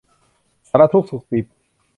[0.69, 1.45] สารทุกข์สุกดิบ